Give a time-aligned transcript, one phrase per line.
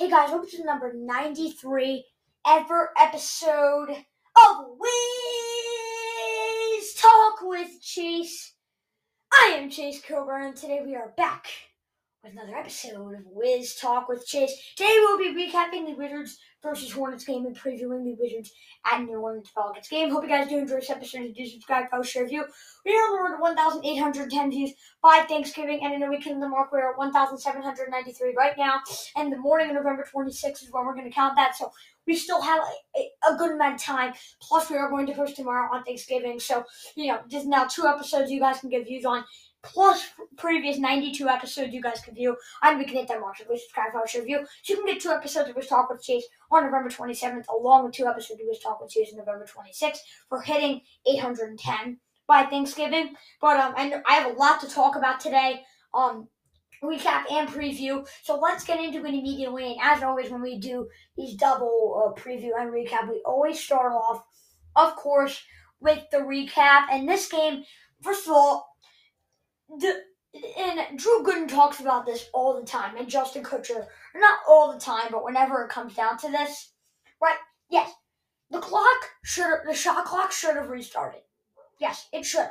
[0.00, 2.06] Hey guys, welcome to number 93
[2.46, 4.88] ever episode of Wiz
[6.94, 8.54] Talk with Chase.
[9.30, 11.48] I am Chase Coburn, and today we are back
[12.22, 14.52] with another episode of Wiz Talk with Chase.
[14.76, 18.52] Today we'll be recapping the Wizards versus Hornets game and previewing the Wizards
[18.84, 20.10] at New Orleans Pelicans game.
[20.10, 21.34] Hope you guys do enjoy this episode.
[21.34, 22.44] Do subscribe, post, share, view.
[22.84, 24.72] We are on the road to 1,810 views
[25.02, 28.80] by Thanksgiving, and in a weekend in the mark, we're at 1,793 right now.
[29.16, 31.56] And the morning of November 26th is when we're going to count that.
[31.56, 31.72] So
[32.06, 32.60] we still have
[32.96, 34.12] a, a, good amount of time.
[34.42, 36.40] Plus, we are going to post tomorrow on Thanksgiving.
[36.40, 36.64] So,
[36.96, 39.24] you know, just now two episodes you guys can get views on
[39.62, 43.20] plus previous 92 episodes you guys can view Can Hit That.
[43.36, 44.46] So please subscribe, follow, share, review.
[44.62, 47.84] So you can get two episodes of Wiz Talk with Chase on November 27th, along
[47.84, 52.44] with two episodes of Wiz Talk with Chase on November 26th for hitting 810 by
[52.44, 53.14] Thanksgiving.
[53.40, 55.62] But um, I, I have a lot to talk about today.
[55.92, 56.28] Um,
[56.82, 58.06] recap and preview.
[58.22, 59.72] So let's get into it immediately.
[59.72, 63.92] And as always, when we do these double uh, preview and recap, we always start
[63.92, 64.24] off,
[64.76, 65.42] of course,
[65.80, 66.86] with the recap.
[66.90, 67.64] And this game,
[68.02, 68.69] first of all,
[69.78, 70.02] the
[70.56, 74.78] and Drew Gooden talks about this all the time, and Justin Kutcher, not all the
[74.78, 76.72] time, but whenever it comes down to this,
[77.20, 77.36] right?
[77.68, 77.92] Yes,
[78.50, 81.22] the clock should the shot clock should have restarted.
[81.80, 82.50] Yes, it should have.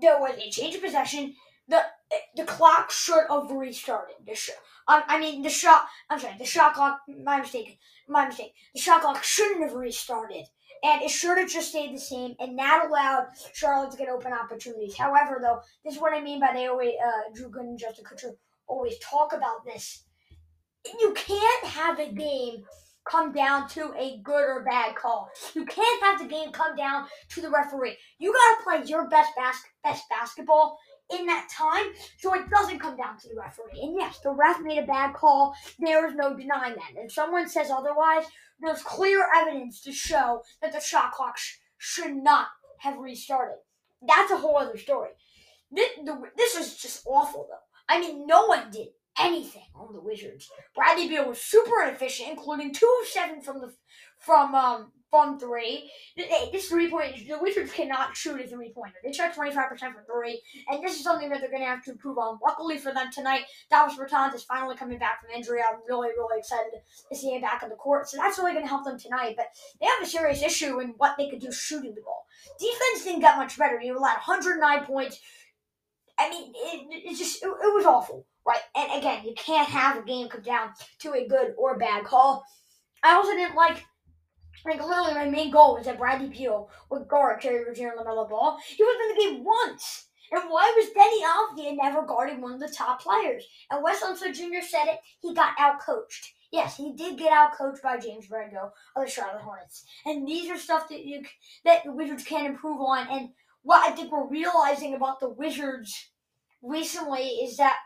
[0.00, 1.34] There was a change of possession.
[1.68, 1.82] the
[2.36, 4.16] The clock should have restarted.
[4.26, 4.50] The sh-
[4.88, 5.86] um, I mean, the shot.
[6.08, 7.00] I'm sorry, the shot clock.
[7.22, 7.78] My mistake.
[8.08, 8.54] My mistake.
[8.74, 10.46] The shot clock shouldn't have restarted
[10.82, 14.32] and it should have just stayed the same, and that allowed Charlotte to get open
[14.32, 14.96] opportunities.
[14.96, 18.04] However, though, this is what I mean by they always uh, Drew Gooden and Justin
[18.04, 18.34] Kutcher
[18.66, 20.04] always talk about this.
[21.00, 22.64] You can't have a game
[23.04, 25.30] come down to a good or bad call.
[25.54, 27.96] You can't have the game come down to the referee.
[28.18, 30.78] You gotta play your best bas- best basketball
[31.18, 31.86] in that time
[32.18, 33.80] so it doesn't come down to the referee.
[33.82, 35.54] And yes, the ref made a bad call.
[35.78, 37.02] There is no denying that.
[37.02, 38.24] If someone says otherwise,
[38.60, 43.56] there's clear evidence to show that the shot clock sh- should not have restarted.
[44.06, 45.10] That's a whole other story.
[45.70, 47.56] This, the, this is just awful, though.
[47.88, 50.50] I mean, no one did anything on the Wizards.
[50.74, 53.72] Bradley Beal was super inefficient, including two of seven from the
[54.20, 55.90] from um from three.
[56.16, 58.96] This three point, the Wizards cannot shoot a three pointer.
[59.04, 61.92] They shot 25% from three, and this is something that they're going to have to
[61.92, 62.38] improve on.
[62.42, 65.60] Luckily for them tonight, Davis Bertans is finally coming back from injury.
[65.60, 66.70] I'm really, really excited
[67.08, 68.08] to see him back on the court.
[68.08, 69.34] So that's really going to help them tonight.
[69.36, 69.46] But
[69.80, 72.26] they have a serious issue in what they could do shooting the ball.
[72.60, 73.80] Defense didn't get much better.
[73.80, 75.18] You allowed 109 points.
[76.18, 78.60] I mean, it, it just, it, it was awful, right?
[78.76, 80.70] And again, you can't have a game come down
[81.00, 82.44] to a good or bad call.
[83.02, 83.82] I also didn't like
[84.64, 88.28] like literally, my main goal was that Bradley Beal would guard Terry Rozier and LaMelo
[88.28, 88.58] Ball.
[88.66, 90.06] He was in the game once.
[90.32, 93.44] And why was Deni Avdija never guarding one of the top players?
[93.70, 94.64] And Wes Unseld Jr.
[94.64, 95.00] said it.
[95.20, 96.30] He got outcoached.
[96.52, 99.84] Yes, he did get outcoached by James Borrego of the Charlotte Hornets.
[100.04, 101.22] And these are stuff that you
[101.64, 103.08] that the Wizards can improve on.
[103.08, 103.30] And
[103.62, 106.10] what I think we're realizing about the Wizards
[106.62, 107.76] recently is that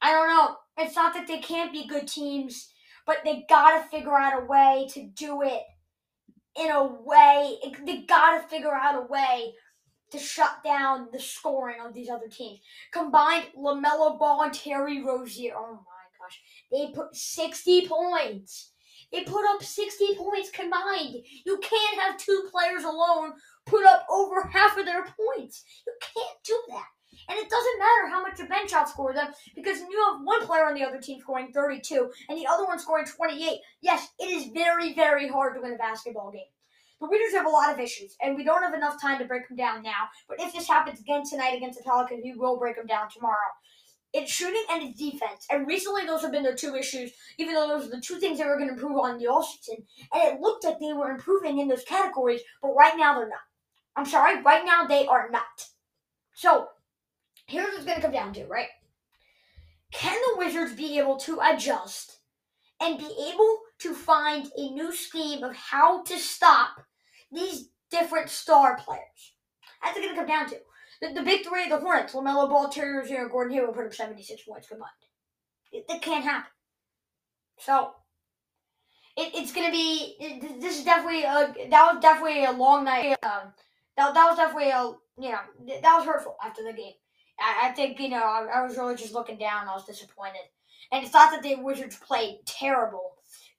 [0.00, 0.56] I don't know.
[0.78, 2.70] It's not that they can't be good teams,
[3.06, 5.62] but they gotta figure out a way to do it
[6.58, 9.54] in a way, they got to figure out a way
[10.10, 12.60] to shut down the scoring of these other teams.
[12.92, 18.70] Combined, LaMelo Ball and Terry Rozier, oh my gosh, they put 60 points.
[19.12, 21.16] They put up 60 points combined.
[21.44, 23.32] You can't have two players alone
[23.66, 25.64] put up over half of their points.
[25.86, 26.86] You can't do that.
[27.28, 30.66] And it doesn't matter how much a bench outscore them because you have one player
[30.66, 33.60] on the other team scoring 32 and the other one scoring 28.
[33.80, 36.42] Yes, it is very, very hard to win a basketball game.
[37.00, 39.48] The Wizards have a lot of issues, and we don't have enough time to break
[39.48, 40.08] them down now.
[40.28, 43.36] But if this happens again tonight against the Pelicans, we will break them down tomorrow.
[44.14, 45.44] It's shooting and it's defense.
[45.50, 48.38] And recently, those have been their two issues, even though those are the two things
[48.38, 49.82] they were going to improve on the offseason.
[50.14, 53.40] And it looked like they were improving in those categories, but right now they're not.
[53.96, 55.42] I'm sorry, right now they are not.
[56.32, 56.68] So,
[57.46, 58.68] here's what's going to come down to, right?
[59.92, 62.18] Can the Wizards be able to adjust
[62.80, 66.84] and be able to find a new scheme of how to stop
[67.30, 69.34] these different star players?
[69.82, 70.56] That's going to come down to.
[71.00, 74.42] The, the big three, the Hornets, LaMelo Ball, Terry Rozier, Gordon Hayward put up 76
[74.42, 74.90] points combined.
[75.72, 76.50] It, it can't happen.
[77.58, 77.92] So,
[79.16, 82.84] it, it's going to be, it, this is definitely, a, that was definitely a long
[82.84, 83.16] night.
[83.22, 83.52] Um,
[83.96, 85.38] that, that was definitely a, you know,
[85.82, 86.94] that was hurtful after the game.
[87.38, 89.68] I, I think, you know, I, I, was really just looking down.
[89.68, 90.42] I was disappointed.
[90.92, 93.12] And it's not that the Wizards played terrible.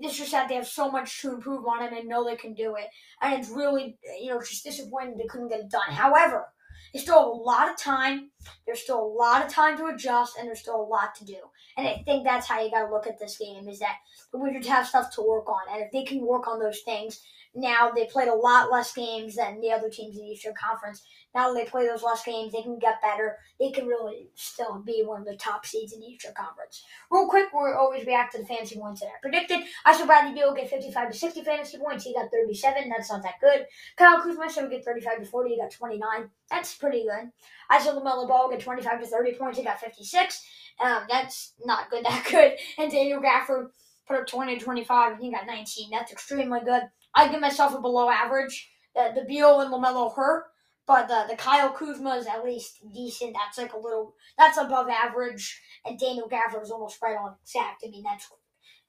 [0.00, 2.54] It's just that they have so much to improve on and and know they can
[2.54, 2.86] do it.
[3.20, 5.90] And it's really, you know, just disappointing they couldn't get it done.
[5.90, 6.46] However,
[6.92, 8.30] they still a lot of time.
[8.64, 11.36] There's still a lot of time to adjust, and there's still a lot to do.
[11.76, 13.96] And I think that's how you got to look at this game: is that
[14.32, 17.20] the Wizards have stuff to work on, and if they can work on those things,
[17.54, 21.02] now they played a lot less games than the other teams in the Eastern Conference.
[21.34, 23.36] Now that they play those less games, they can get better.
[23.60, 26.84] They can really still be one of the top seeds in the Eastern Conference.
[27.10, 29.60] Real quick, we'll always react to the fantasy points that I predicted.
[29.84, 32.04] I saw Bradley Beal get 55 to 60 fantasy points.
[32.04, 32.88] He got 37.
[32.88, 33.66] That's not that good.
[33.96, 35.50] Kyle Kuzma said get 35 to 40.
[35.50, 36.30] He got 29.
[36.50, 37.30] That's pretty good.
[37.70, 39.58] I saw LaMelo Ball get 25 to 30 points.
[39.58, 40.44] He got 56.
[40.80, 42.52] Um, that's not good, that good.
[42.78, 43.68] And Daniel Gafford
[44.06, 45.90] put up 20 to 25, and he got 19.
[45.90, 46.82] That's extremely good.
[47.14, 48.70] I give myself a below average.
[48.94, 50.46] The, the Beal and LaMelo hurt,
[50.88, 53.34] but the, the Kyle Kuzma is at least decent.
[53.34, 55.60] That's like a little, that's above average.
[55.84, 57.84] And Daniel Gafford is almost right on exact.
[57.86, 58.28] I mean, that's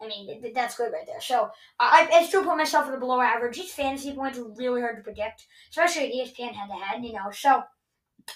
[0.01, 1.19] I mean, that's good right there.
[1.19, 3.57] So I, I still put myself at a below average.
[3.57, 7.11] These fantasy points are really hard to predict, especially at ESPN head to head, you
[7.11, 7.29] know.
[7.31, 7.63] So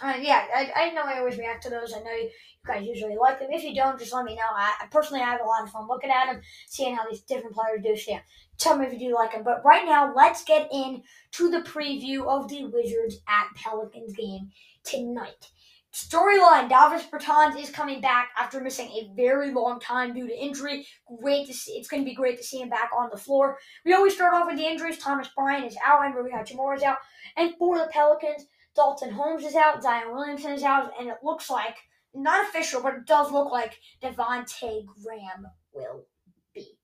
[0.01, 1.93] uh, yeah, I, I know I always react to those.
[1.93, 2.29] I know you
[2.65, 3.49] guys usually like them.
[3.51, 4.41] If you don't, just let me know.
[4.55, 7.55] I, personally I have a lot of fun looking at them, seeing how these different
[7.55, 7.95] players do.
[7.95, 8.19] So yeah,
[8.57, 9.43] tell me if you do like them.
[9.43, 14.49] But right now, let's get in to the preview of the Wizards at Pelicans game
[14.83, 15.51] tonight.
[15.93, 20.87] Storyline: Davis Bertans is coming back after missing a very long time due to injury.
[21.21, 21.73] Great to see.
[21.73, 23.59] It's going to be great to see him back on the floor.
[23.85, 24.97] We always start off with the injuries.
[24.97, 26.97] Thomas Bryant is out, and Rui Hachimura is out,
[27.37, 28.47] and for the Pelicans.
[28.75, 31.75] Dalton Holmes is out, Zion Williamson is out, and it looks like
[32.13, 36.05] not official, but it does look like Devonte Graham will
[36.53, 36.77] be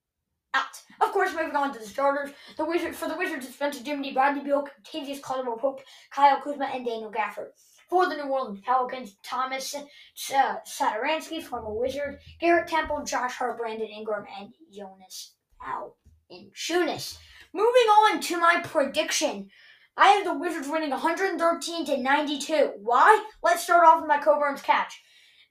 [0.53, 0.81] out.
[1.01, 4.13] Of course, moving on to the starters, the Wizards for the Wizards, it's Spencer Dinwiddie,
[4.13, 5.81] Bradley Beal, Kentavious Caldwell Pope,
[6.11, 7.49] Kyle Kuzma, and Daniel Gafford.
[7.89, 13.87] For the New Orleans Pelicans, Thomas uh, Satoransky, former Wizard, Garrett Temple, Josh Hart, Brandon
[13.87, 17.17] Ingram, and Jonas Valanciunas.
[17.51, 19.49] Moving on to my prediction
[20.01, 22.71] I have the Wizards winning 113 to 92.
[22.81, 23.21] Why?
[23.43, 24.97] Let's start off with my Coburn's catch.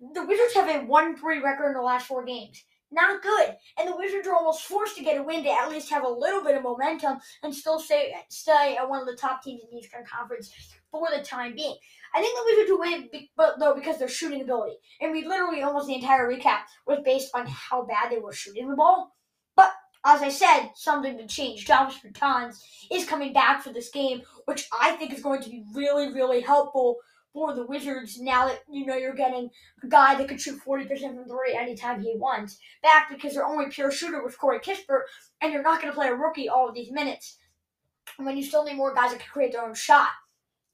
[0.00, 2.64] The Wizards have a 1-3 record in the last four games.
[2.90, 3.56] Not good.
[3.78, 6.08] And the Wizards are almost forced to get a win to at least have a
[6.08, 9.68] little bit of momentum and still stay, stay at one of the top teams in
[9.70, 10.50] the Eastern Conference
[10.90, 11.76] for the time being.
[12.14, 15.62] I think the Wizards will win, but though because their shooting ability, and we literally
[15.62, 19.14] almost the entire recap was based on how bad they were shooting the ball.
[19.54, 19.72] But
[20.06, 21.66] as I said, something to change.
[21.66, 25.64] Davis Bertans is coming back for this game, which I think is going to be
[25.74, 26.96] really, really helpful
[27.38, 29.48] for the Wizards now that you know you're getting
[29.84, 33.66] a guy that could shoot 40% from three anytime he wants back because their only
[33.70, 35.02] pure shooter was Corey Kispert,
[35.40, 37.38] and you're not going to play a rookie all of these minutes
[38.16, 40.08] when you still need more guys that can create their own shot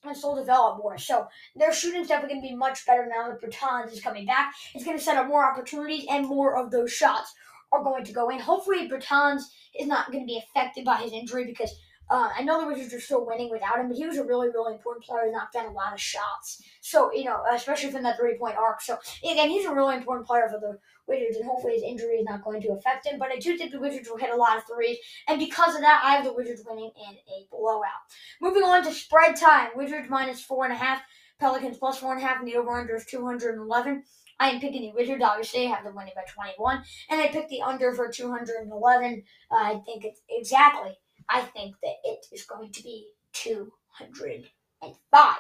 [0.05, 0.97] and still develop more.
[0.97, 4.55] So their shooting is going to be much better now that Bertans is coming back.
[4.75, 7.35] It's going to set up more opportunities and more of those shots
[7.73, 8.39] are going to go in.
[8.39, 9.43] Hopefully, Bertans
[9.79, 11.75] is not going to be affected by his injury because
[12.11, 14.49] uh, I know the Wizards are still winning without him, but he was a really,
[14.49, 15.27] really important player.
[15.27, 16.63] He knocked down a lot of shots.
[16.81, 18.83] So, you know, especially from that three point arc.
[18.83, 22.27] So, again, he's a really important player for the Wizards, and hopefully his injury is
[22.27, 23.19] not going to affect him.
[23.19, 24.99] But I do think the Wizards will hit a lot of threes.
[25.29, 28.05] And because of that, I have the Wizards winning in a blowout.
[28.41, 31.03] Moving on to spread time Wizards minus four and a half,
[31.41, 34.03] Pelicans plus four and a half, and the over under is 211.
[34.41, 35.23] I am picking the Wizards.
[35.23, 39.23] Obviously, I have them winning by 21, and I picked the under for 211.
[39.51, 40.99] Uh, I think it's exactly.
[41.29, 45.37] I think that it is going to be 205.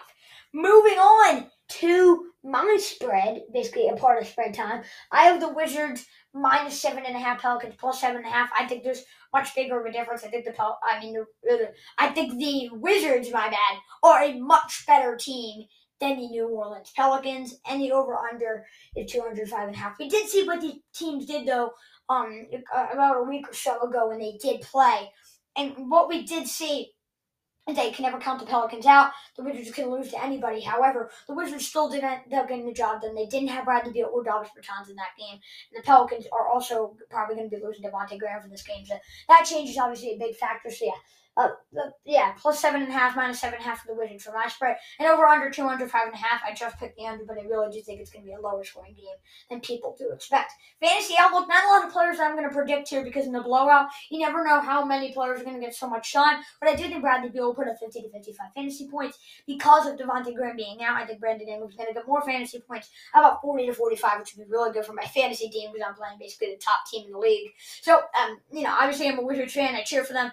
[0.52, 4.82] Moving on to my spread, basically a part of spread time.
[5.10, 8.50] I have the Wizards minus seven and a half, Pelicans plus seven and a half.
[8.58, 10.24] I think there's much bigger of a difference.
[10.24, 14.38] I think the Pel- I mean, the, I think the Wizards, my bad, are a
[14.38, 15.66] much better team
[16.00, 19.96] than the New Orleans Pelicans, and the over under is 205 and a half.
[19.98, 21.70] We did see what the teams did though,
[22.08, 22.46] um,
[22.92, 25.08] about a week or so ago when they did play,
[25.56, 26.92] and what we did see
[27.68, 29.12] is they can never count the Pelicans out.
[29.36, 30.60] The Wizards can lose to anybody.
[30.60, 33.14] However, the Wizards still didn't end up getting the job done.
[33.14, 35.40] They didn't have Bradley Beal or Davis Bertans in that game,
[35.72, 38.84] and the Pelicans are also probably going to be losing Devonte Graham for this game.
[38.84, 38.96] So
[39.28, 40.70] that change is obviously a big factor.
[40.70, 40.92] So yeah,
[41.36, 41.48] uh,
[42.04, 44.32] yeah, plus seven and a half, minus seven and a half for the Wizards for
[44.32, 44.76] my spread.
[45.00, 46.40] And over under 205 and a half.
[46.46, 48.40] I just picked the under, but I really do think it's going to be a
[48.40, 49.16] lower scoring game
[49.50, 50.52] than people do expect.
[50.80, 53.42] Fantasy outlook, not a lot of players I'm going to predict here because in the
[53.42, 56.42] blowout, you never know how many players are going to get so much time.
[56.60, 59.86] But I do think Bradley Beal will put up 50 to 55 fantasy points because
[59.88, 61.02] of Devonte Graham being out.
[61.02, 64.36] I think Brandon Ingram's going to get more fantasy points, about 40 to 45, which
[64.36, 67.06] would be really good for my fantasy team because I'm playing basically the top team
[67.06, 67.50] in the league.
[67.82, 69.74] So, um, you know, obviously I'm a Wizards fan.
[69.74, 70.30] I cheer for them.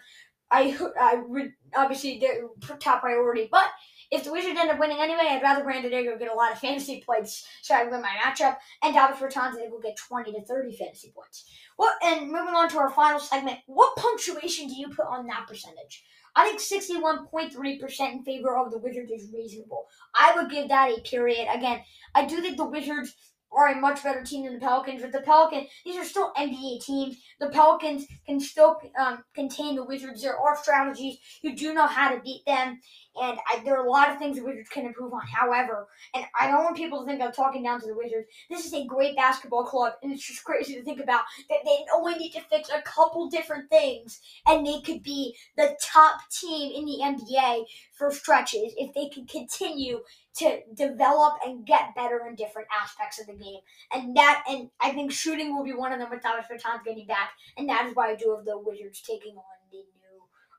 [0.51, 2.43] I I would obviously they're
[2.79, 3.65] top priority, but
[4.11, 6.59] If the Wizards end up winning anyway, I'd rather Brandon Ingram get a lot of
[6.59, 10.75] fantasy points so I win my matchup, and Davis Bertans will get 20 to 30
[10.75, 11.49] fantasy points.
[11.77, 11.95] What?
[12.03, 16.03] And moving on to our final segment, what punctuation do you put on that percentage?
[16.35, 19.87] I think 61.3% in favor of the Wizards is reasonable.
[20.13, 21.47] I would give that a period.
[21.53, 21.81] Again,
[22.13, 23.15] I do think the Wizards
[23.53, 25.01] are a much better team than the Pelicans.
[25.01, 27.17] But the Pelicans, these are still NBA teams.
[27.39, 30.21] The Pelicans can still um, contain the Wizards.
[30.21, 31.17] There are strategies.
[31.41, 32.79] You do know how to beat them.
[33.21, 35.21] And I, there are a lot of things the Wizards can improve on.
[35.27, 38.27] However, and I don't want people to think I'm talking down to the Wizards.
[38.49, 41.77] This is a great basketball club, and it's just crazy to think about that they
[41.93, 46.71] only need to fix a couple different things, and they could be the top team
[46.73, 49.99] in the NBA for stretches if they can continue
[50.37, 53.59] to develop and get better in different aspects of the game.
[53.93, 57.07] And that, and I think shooting will be one of them with Thomas Bertans getting
[57.07, 59.85] back, and that is why I do have the Wizards taking on the new.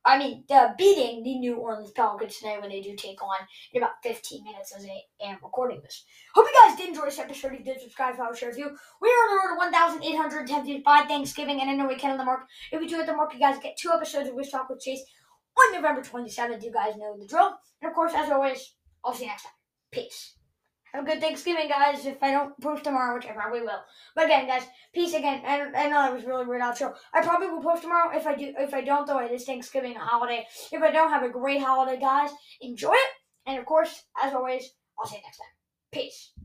[0.05, 3.37] I mean, the beating the New Orleans Pelicans tonight when they do take on
[3.73, 6.05] in about 15 minutes as I am recording this.
[6.35, 7.53] Hope you guys did enjoy this episode.
[7.53, 8.77] If you did, subscribe, follow, share, review.
[9.01, 12.11] We are on the road to 1,810 views by Thanksgiving, and I know we can
[12.11, 12.47] on the mark.
[12.73, 14.81] If we do hit the mark, you guys get two episodes of Wiz Talk with
[14.81, 15.05] Chase
[15.57, 16.63] on November 27th.
[16.63, 17.57] You guys know the drill.
[17.81, 18.75] And of course, as always,
[19.05, 19.62] I'll see you next time.
[19.93, 20.37] Peace.
[20.93, 22.05] Have a good Thanksgiving, guys.
[22.05, 23.81] If I don't post tomorrow, which I probably will.
[24.15, 25.43] But again, guys, peace again.
[25.47, 26.95] I, I know that was really weird outro.
[27.15, 28.15] I probably will post tomorrow.
[28.15, 30.47] If I do, if I don't, though, it is Thanksgiving, holiday.
[30.71, 32.31] If I don't, have a great holiday, guys.
[32.61, 33.11] Enjoy it.
[33.47, 35.47] And of course, as always, I'll see you next time.
[35.93, 36.33] Peace.